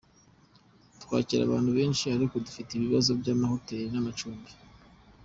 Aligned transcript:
Twakira 1.01 1.41
abantu 1.45 1.69
benshi, 1.77 2.05
ariko 2.15 2.35
dufite 2.45 2.69
ikibazo 2.73 3.09
cy’amahoteli 3.23 3.87
n’amacumbi. 3.91 4.51